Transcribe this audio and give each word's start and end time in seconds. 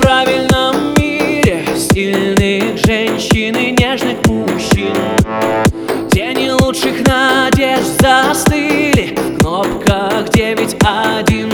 правильном 0.00 0.94
мире. 0.98 1.64
Сильных 1.76 2.76
женщин 2.84 3.56
и 3.56 3.70
нежных 3.72 4.18
мужчин. 4.26 4.94
Тени 6.10 6.50
лучших 6.50 7.06
надежд 7.06 8.00
застыли 8.00 9.14
В 9.16 9.38
кнопках 9.38 10.28
9-1 10.30 11.45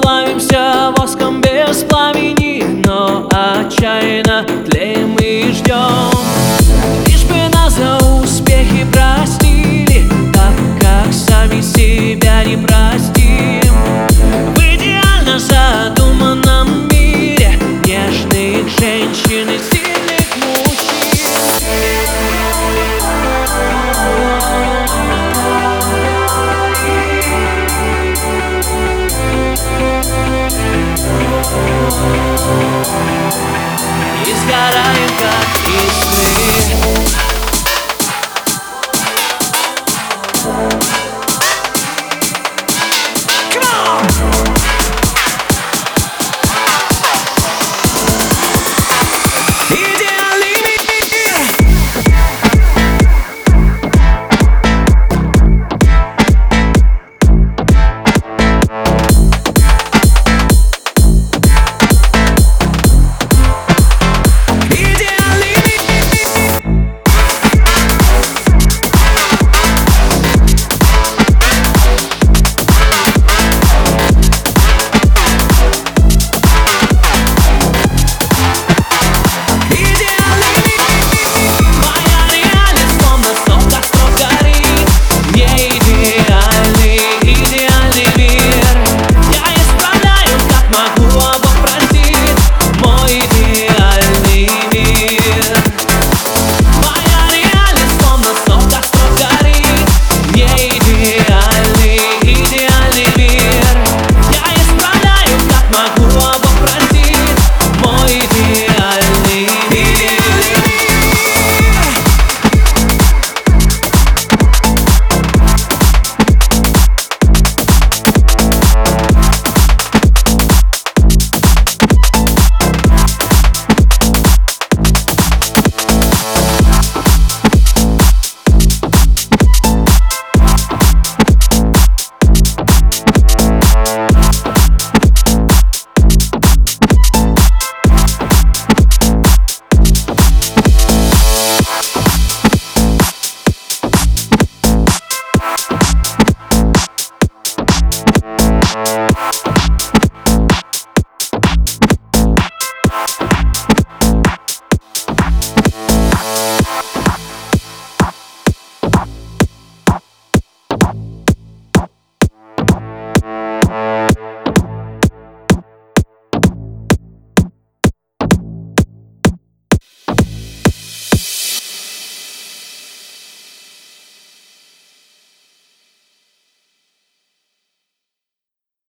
плавимся 0.00 0.92
воском 0.96 1.40
без 1.40 1.84
пламени 1.84 2.82
Но 2.86 3.28
отчаянно 3.30 4.46
тлеем 4.66 5.16
и 5.16 5.52
ждем 5.52 5.99